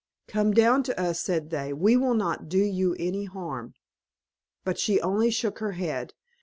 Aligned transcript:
"Come 0.27 0.51
down 0.51 0.81
to 0.85 0.99
us," 0.99 1.19
said 1.21 1.51
they, 1.51 1.73
"we 1.73 1.95
will 1.95 2.15
not 2.15 2.49
do 2.49 2.57
you 2.57 2.95
any 2.97 3.25
harm." 3.25 3.75
But 4.63 4.79
she 4.79 4.99
only 4.99 5.29
shook 5.29 5.59
her 5.59 5.73
head. 5.73 6.15